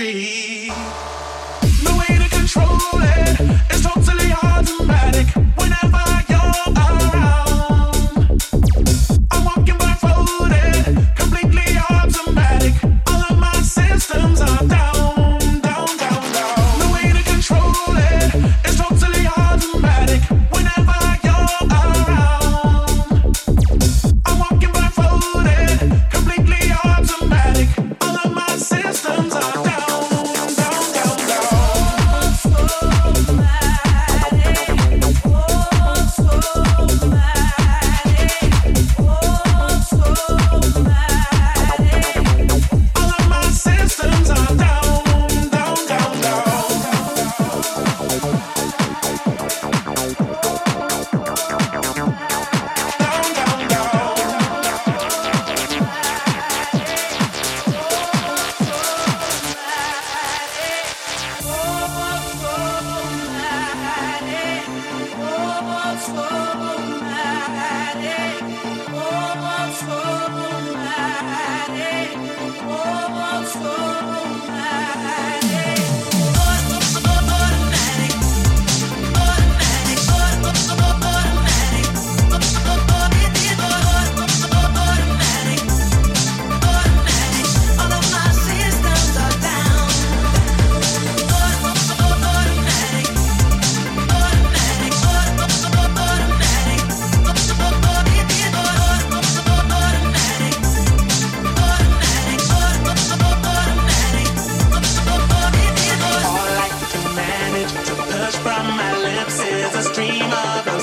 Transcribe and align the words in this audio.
electric. 0.00 0.72
The 1.84 1.92
way 1.98 2.18
to 2.18 2.28
control 2.30 2.78
it 2.94 3.40
is 3.74 3.86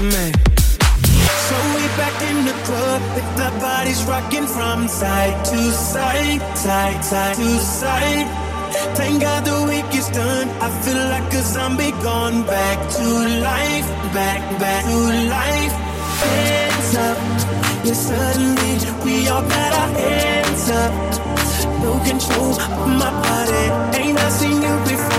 me. 0.00 0.32
So 1.48 1.56
we 1.74 1.82
back 1.96 2.16
in 2.30 2.44
the 2.44 2.56
club 2.66 3.00
with 3.16 3.30
the 3.36 3.50
bodies 3.60 4.04
rocking 4.04 4.46
from 4.46 4.88
side 4.88 5.44
to 5.46 5.58
side, 5.72 6.40
side, 6.56 7.04
side 7.04 7.36
to 7.36 7.58
side. 7.58 8.28
Thank 8.96 9.22
God 9.22 9.44
the 9.44 9.58
week 9.70 9.90
is 9.94 10.08
done. 10.10 10.48
I 10.60 10.68
feel 10.82 11.02
like 11.14 11.32
a 11.32 11.42
zombie 11.42 11.90
gone 12.02 12.44
back 12.46 12.78
to 12.96 13.06
life, 13.50 13.88
back, 14.14 14.40
back 14.60 14.84
to 14.84 14.98
life. 15.36 15.74
Hands 16.22 16.94
up, 17.06 17.18
yeah, 17.84 17.94
suddenly 17.94 18.72
we 19.04 19.28
all 19.28 19.42
got 19.42 19.72
our 19.80 19.90
hands 19.98 20.70
up. 20.70 20.92
No 21.82 21.92
control 22.04 22.52
of 22.52 22.88
my 23.02 23.10
body, 23.24 23.64
ain't 23.98 24.18
I 24.18 24.28
seen 24.30 24.62
you 24.62 24.74
before? 24.84 25.17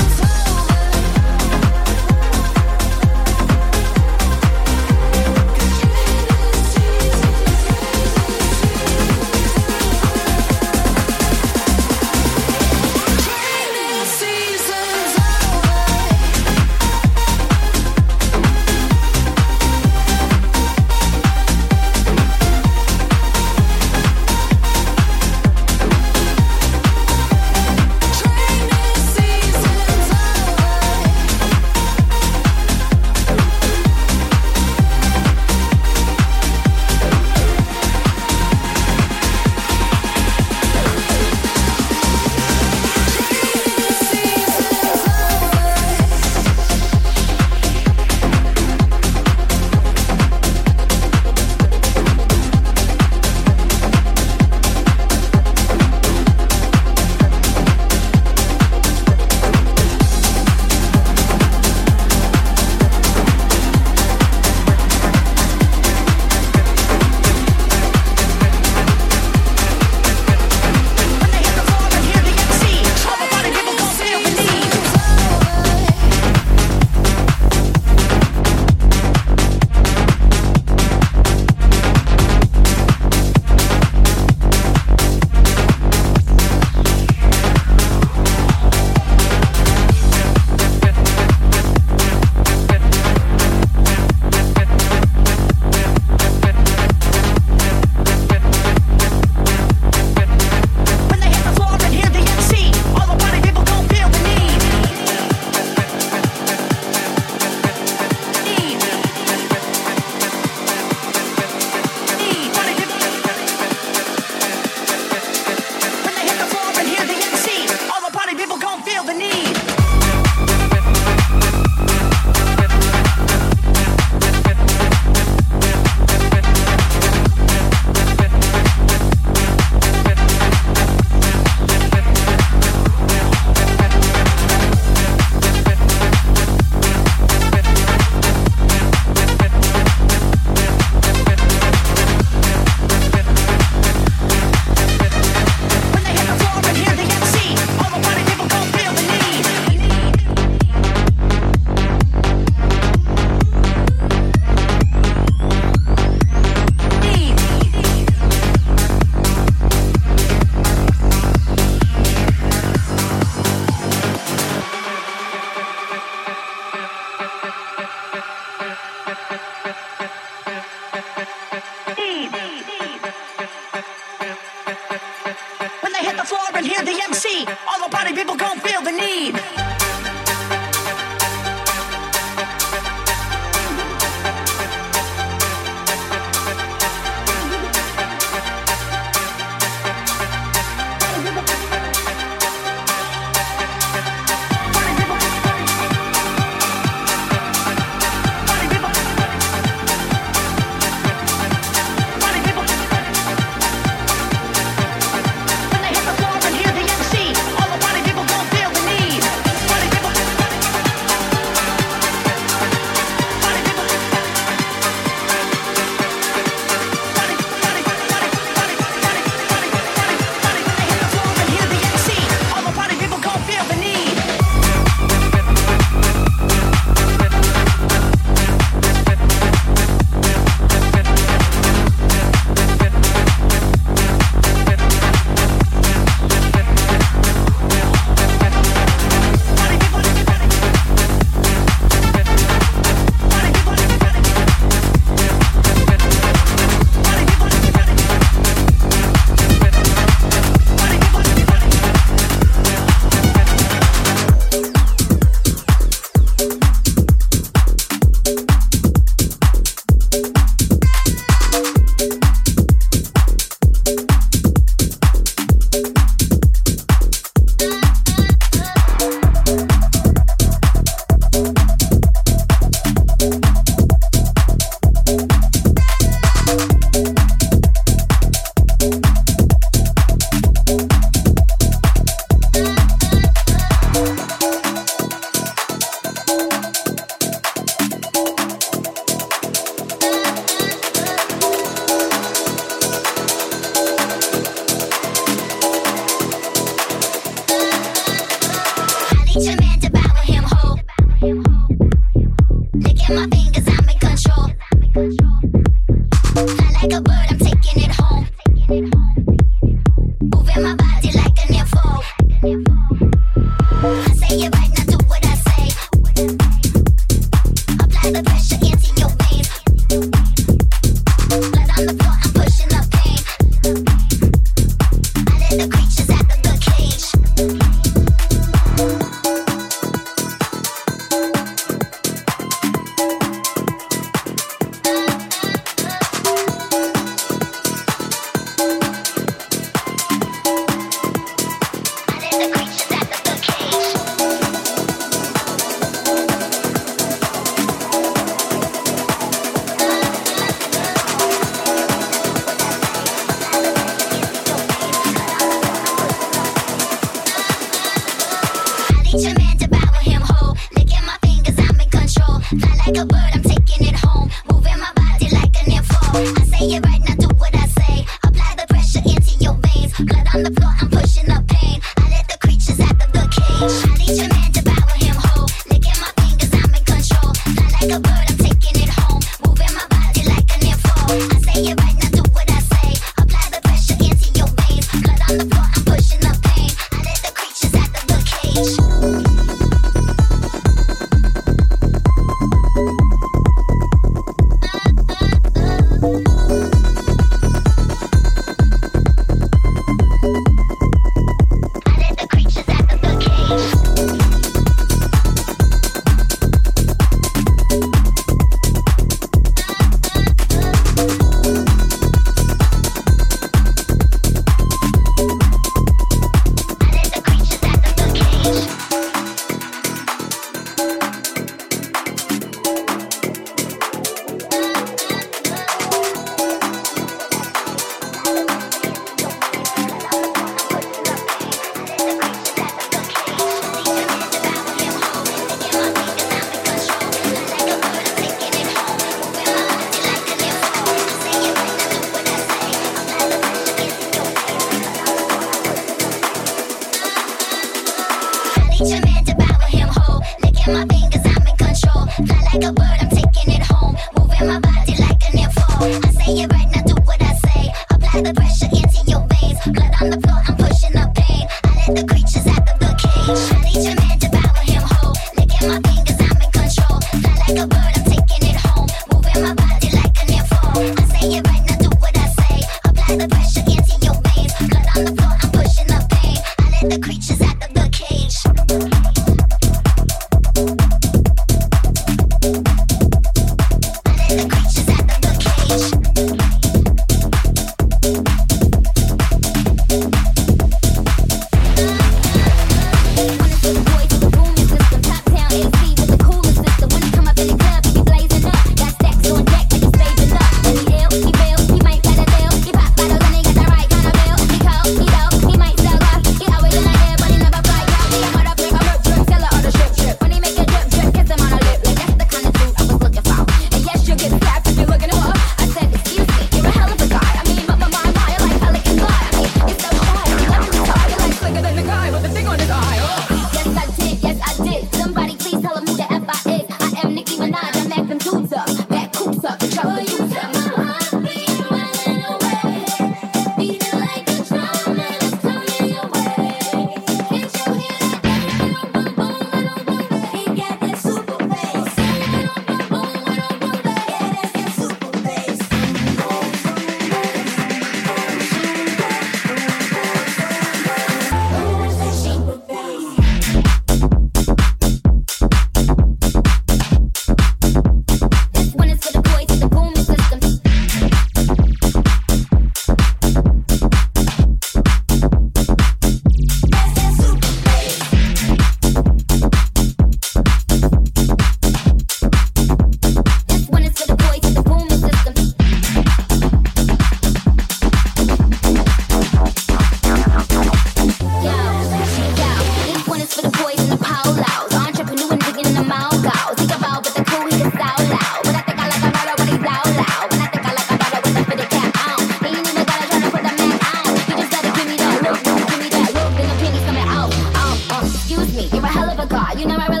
car. 599.31 599.57
You 599.57 599.65
know 599.65 599.77
I 599.77 599.87
really 599.87 600.00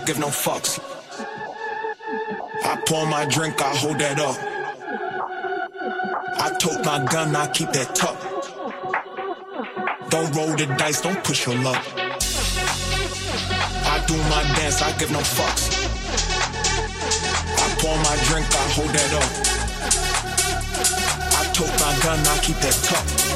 I 0.00 0.04
give 0.04 0.18
no 0.18 0.28
fucks. 0.28 0.80
I 2.64 2.80
pour 2.86 3.06
my 3.06 3.26
drink, 3.26 3.60
I 3.60 3.76
hold 3.76 3.98
that 3.98 4.18
up. 4.18 4.34
I 6.40 6.56
tote 6.58 6.82
my 6.86 7.04
gun, 7.04 7.36
I 7.36 7.46
keep 7.48 7.70
that 7.72 7.94
tuck. 7.94 8.18
Don't 10.08 10.34
roll 10.34 10.56
the 10.56 10.64
dice, 10.78 11.02
don't 11.02 11.22
push 11.22 11.44
your 11.46 11.56
luck. 11.56 11.84
I 13.92 14.02
do 14.06 14.16
my 14.16 14.42
dance, 14.56 14.80
I 14.80 14.96
give 14.98 15.10
no 15.10 15.18
fucks. 15.18 15.68
I 17.58 17.74
pour 17.80 17.96
my 17.98 18.16
drink, 18.24 18.46
I 18.56 18.68
hold 18.72 18.90
that 18.96 19.12
up. 19.20 19.30
I 21.40 21.44
tote 21.52 21.76
my 21.78 21.92
gun, 22.02 22.26
I 22.26 22.38
keep 22.40 22.56
that 22.56 22.74
tuck. 22.84 23.29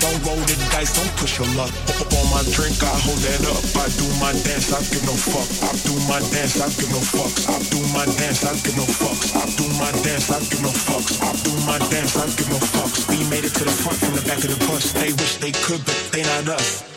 Don't 0.00 0.20
roll 0.24 0.40
the 0.44 0.56
dice, 0.72 0.92
don't 0.92 1.10
push 1.16 1.38
your 1.38 1.48
luck. 1.56 1.72
Up 2.00 2.10
on 2.12 2.26
my 2.30 2.42
drink, 2.52 2.76
I 2.82 2.92
hold 3.00 3.20
that 3.24 3.42
up. 3.48 3.62
I 3.76 3.88
do 3.96 4.06
my 4.20 4.32
dance, 4.44 4.72
I 4.72 4.80
give 4.92 5.04
no 5.08 5.14
fuck. 5.16 5.48
I 5.64 5.72
do 5.84 5.94
my 6.08 6.20
dance, 6.32 6.60
I 6.60 6.68
give 6.76 6.90
no 6.92 7.00
fucks. 7.00 7.48
I 7.48 7.56
do 7.70 7.80
my 7.96 8.04
dance, 8.20 8.44
I 8.44 8.52
give 8.60 8.76
no 8.76 8.86
fucks. 8.86 9.32
I 9.32 9.44
do 9.56 9.66
my 9.80 9.90
dance, 10.04 10.28
I 10.30 10.38
give 10.48 10.62
no 10.62 10.72
fucks. 10.72 11.20
I 11.22 11.30
do 11.44 11.52
my 11.64 11.78
dance, 11.90 12.16
I 12.16 12.26
give 12.36 12.50
no 12.50 12.58
fucks. 12.60 13.08
We 13.08 13.24
made 13.30 13.44
it 13.44 13.54
to 13.56 13.64
the 13.64 13.72
front 13.72 13.98
from 13.98 14.14
the 14.14 14.22
back 14.28 14.44
of 14.44 14.50
the 14.52 14.60
bus. 14.66 14.92
They 14.92 15.12
wish 15.12 15.36
they 15.38 15.52
could, 15.52 15.84
but 15.84 15.96
they 16.12 16.22
not 16.22 16.48
us. 16.60 16.95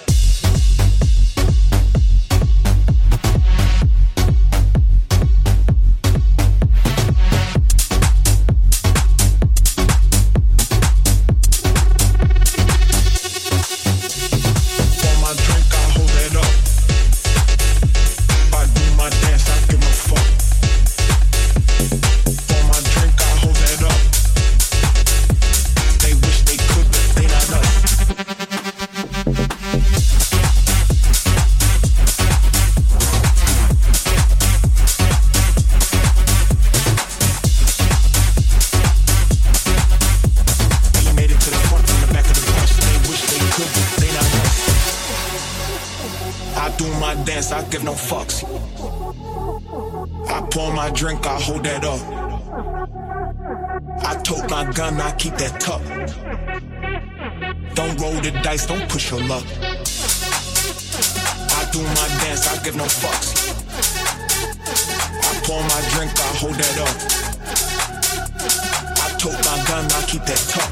Keep 55.20 55.36
that 55.36 55.60
tuck. 55.60 55.84
Don't 57.76 57.99
roll 57.99 58.16
the 58.24 58.32
dice, 58.41 58.66
don't 58.66 58.88
push 58.88 59.12
your 59.12 59.20
luck. 59.28 59.43
I 61.60 61.62
do 61.76 61.82
my 61.84 62.07
dance, 62.24 62.47
I 62.47 62.55
give 62.64 62.78
no 62.78 62.86
fucks. 62.86 63.51
I 65.28 65.34
pour 65.43 65.62
my 65.62 65.82
drink, 65.91 66.12
I 66.16 66.32
hold 66.39 66.55
that 66.55 66.76
up. 66.88 66.95
I 69.03 69.07
tote 69.20 69.39
my 69.43 69.57
gun, 69.68 69.86
I 69.91 70.01
keep 70.07 70.24
that 70.24 70.41
tuck. 70.47 70.72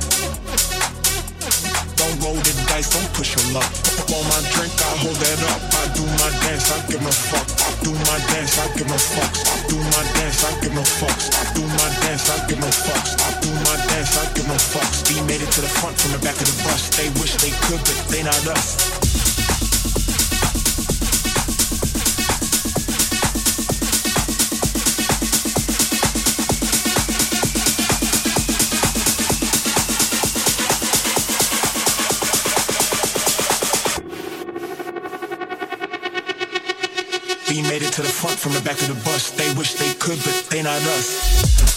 Don't 2.00 2.18
roll 2.24 2.40
the 2.40 2.54
dice, 2.72 2.90
don't 2.96 3.12
push 3.14 3.36
your 3.36 3.46
luck. 3.54 3.68
On 4.08 4.24
my 4.32 4.40
drink, 4.56 4.72
I 4.80 4.92
hold 5.04 5.18
that 5.20 5.40
up. 5.52 5.60
I 5.76 5.92
do 5.92 6.04
my 6.24 6.32
dance, 6.48 6.72
I 6.72 6.80
give 6.88 7.02
no 7.04 7.12
fuck. 7.12 7.48
I 7.68 7.84
do 7.84 7.92
my 7.92 8.18
dance, 8.32 8.58
I 8.58 8.68
give 8.78 8.88
no 8.88 8.96
fucks. 8.96 9.57
Do 9.68 9.76
my 9.76 10.03
dance, 10.15 10.43
I 10.43 10.51
give 10.61 10.74
no 10.74 10.82
fucks. 10.82 11.28
I 11.36 11.53
do 11.53 11.61
my 11.61 11.89
dance, 12.01 12.30
I 12.30 12.47
give 12.47 12.59
no 12.59 12.68
fucks. 12.68 13.20
I 13.20 13.39
do 13.41 13.51
my 13.68 13.76
dance, 13.88 14.18
I 14.18 14.26
give 14.34 14.47
no 14.47 14.55
fucks. 14.55 15.03
We 15.09 15.22
made 15.28 15.41
it 15.41 15.51
to 15.51 15.61
the 15.61 15.68
front 15.68 15.97
from 15.99 16.11
the 16.13 16.20
back 16.20 16.36
of 16.36 16.47
the 16.47 16.63
bus. 16.63 16.89
They 16.95 17.09
wish 17.20 17.36
they 17.36 17.51
could, 17.68 17.80
but 17.80 17.97
they 18.09 18.24
not 18.24 18.47
us. 18.47 18.97
To 37.98 38.04
the 38.04 38.10
front 38.10 38.38
from 38.38 38.54
the 38.54 38.62
back 38.62 38.80
of 38.80 38.89
the 38.89 39.04
bus. 39.04 39.32
They 39.32 39.52
wish 39.56 39.74
they 39.74 39.91
could, 39.95 40.20
but 40.24 40.48
they 40.52 40.62
not 40.62 40.80
us. 40.84 41.76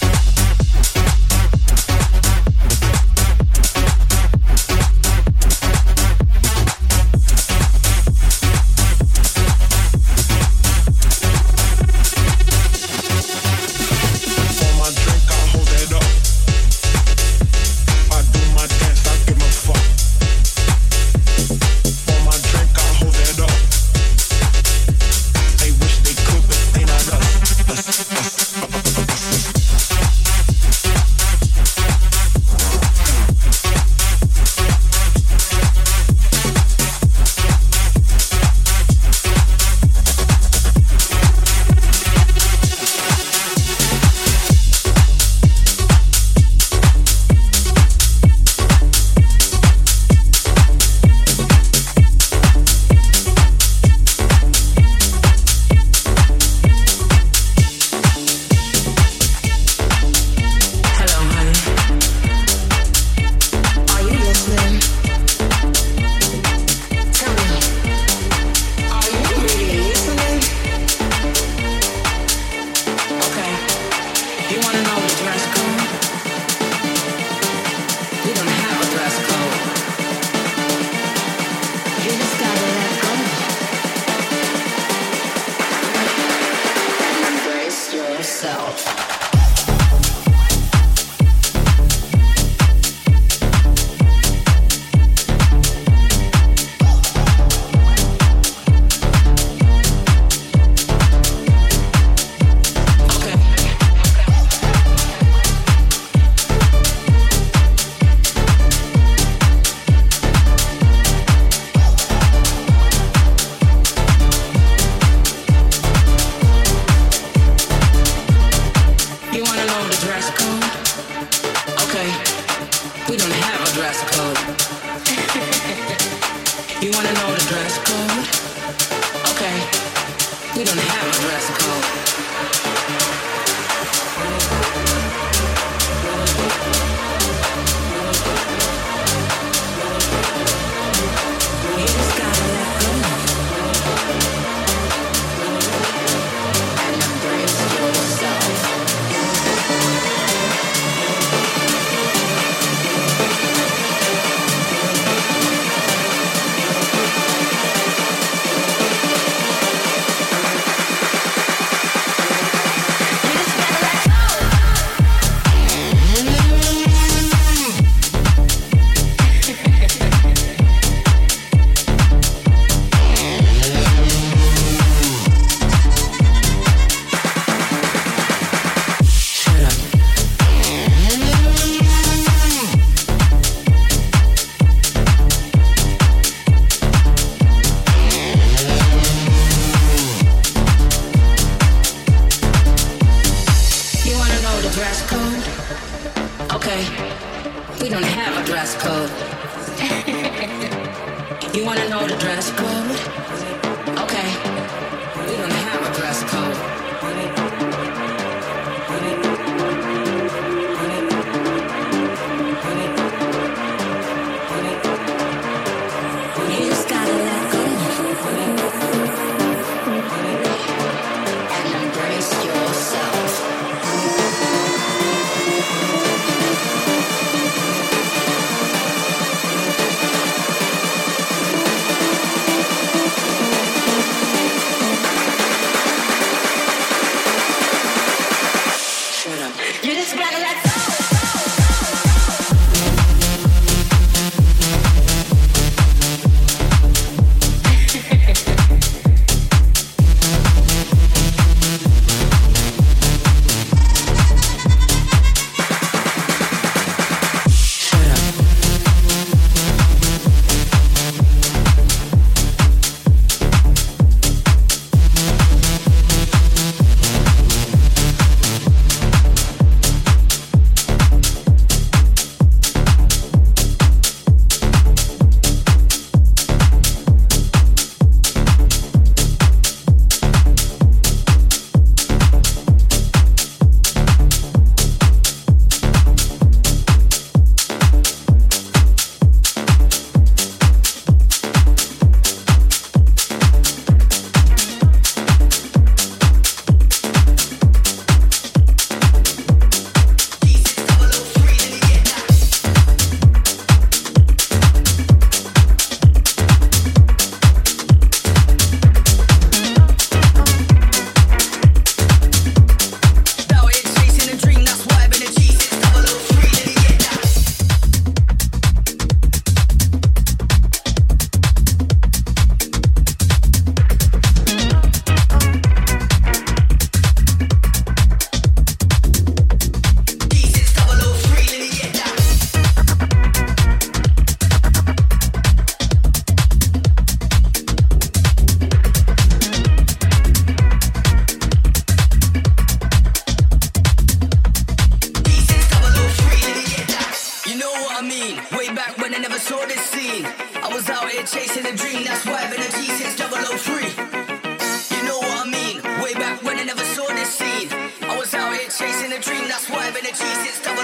dream. 359.20 359.48
That's 359.48 359.68
why 359.68 359.86
I've 359.86 359.94
been 359.94 360.06
a 360.06 360.12
G 360.12 360.16
since 360.16 360.58
003. 360.64 360.74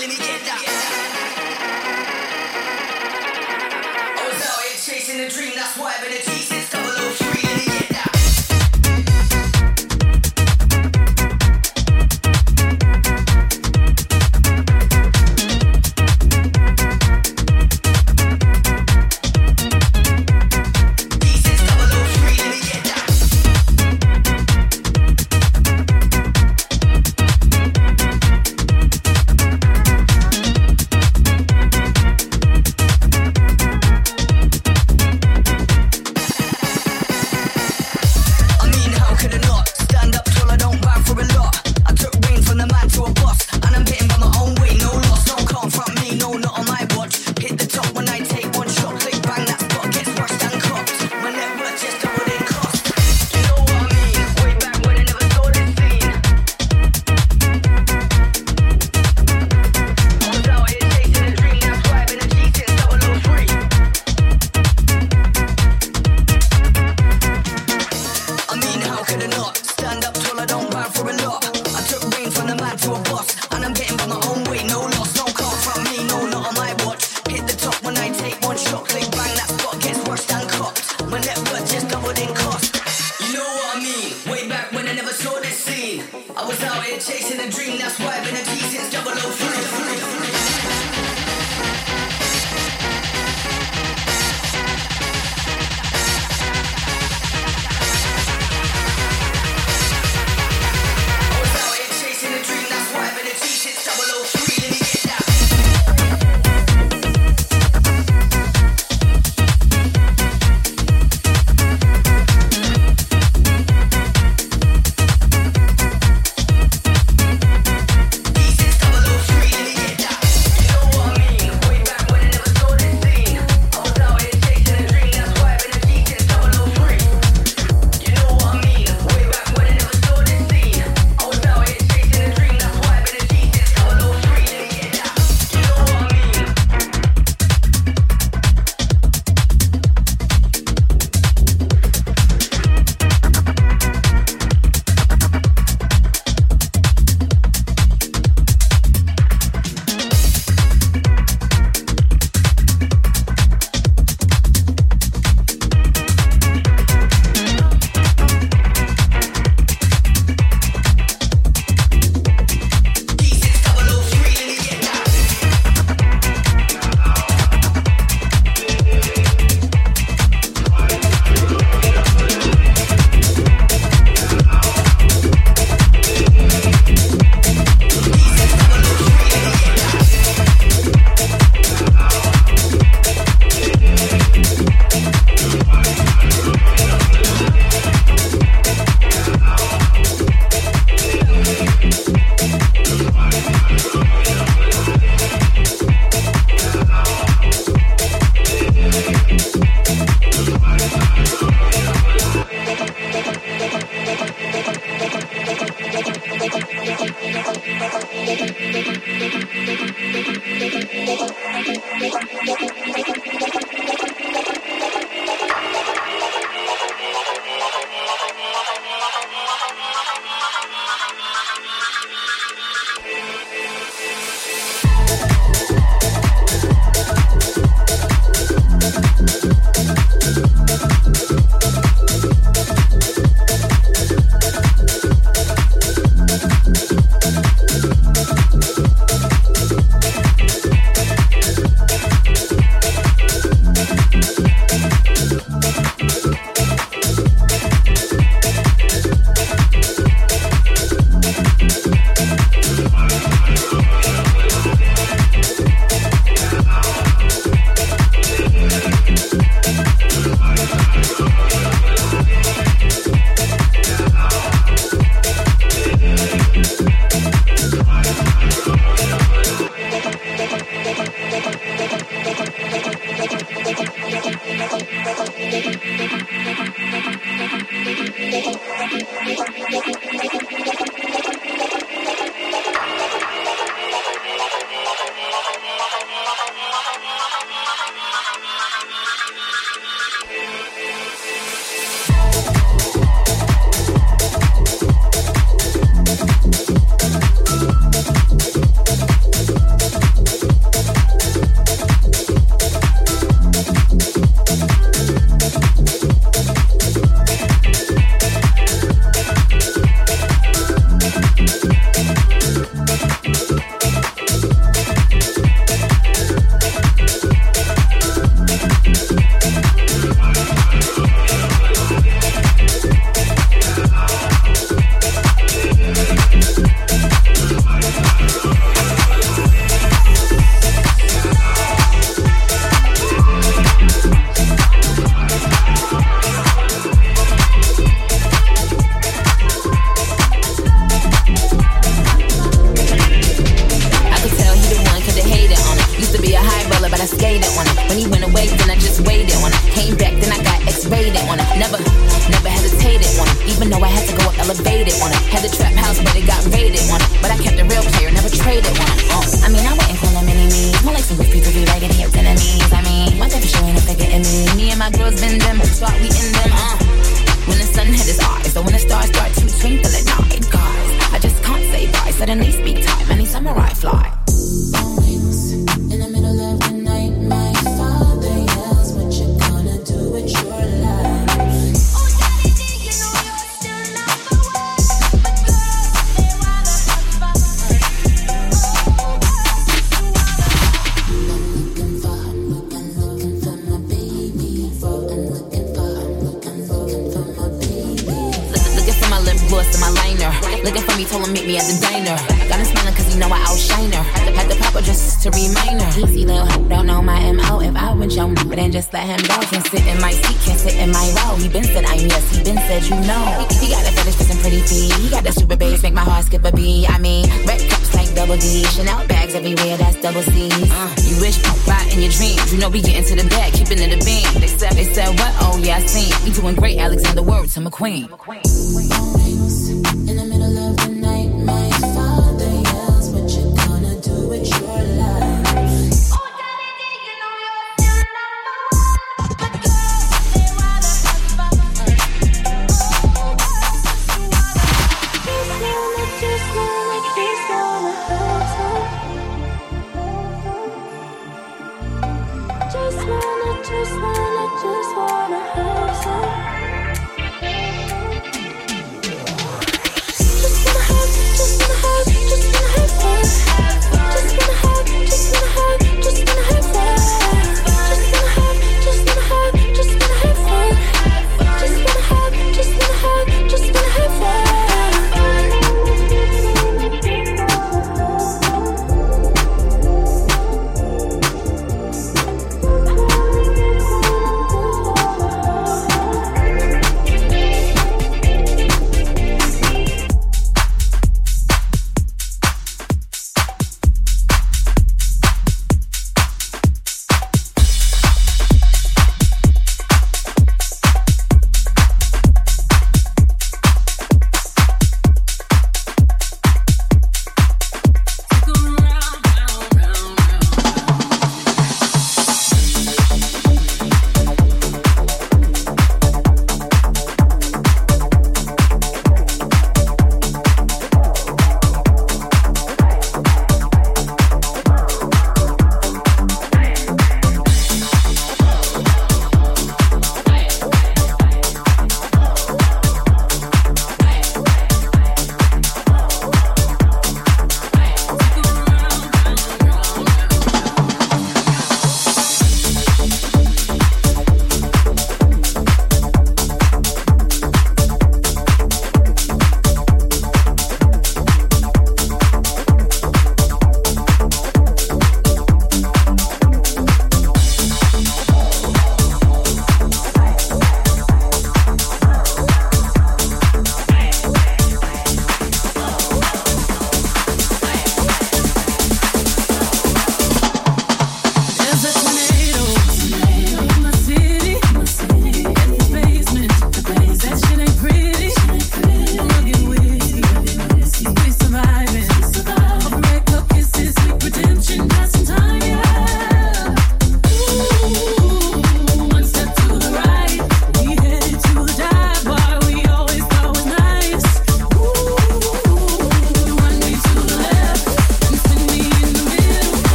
Let 0.00 0.08
me 0.08 0.16
get 0.16 0.40
that. 0.44 0.60
Yeah. 0.60 0.70
I 4.20 4.22
was 4.28 4.42
out 4.44 4.60
here 4.60 4.76
chasing 4.76 5.20
a 5.20 5.28
dream. 5.28 5.52
That's 5.56 5.76
why 5.78 5.94
I've 5.96 6.02
been 6.04 6.12
a 6.12 6.22
G 6.22 6.49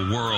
the 0.00 0.14
world's 0.14 0.29